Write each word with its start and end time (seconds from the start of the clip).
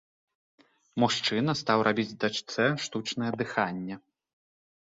Мужчына 1.03 1.51
стаў 1.61 1.83
рабіць 1.87 2.07
дачцэ 2.23 2.63
штучнае 2.87 3.31
дыханне. 3.43 3.95